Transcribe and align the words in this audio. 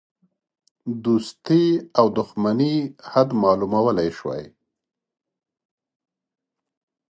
د 0.85 0.89
دوستی 1.05 1.65
او 1.99 2.05
دوښمنی 2.17 2.75
حد 3.11 3.29
معلومولی 3.43 4.09
شوای. 4.17 4.45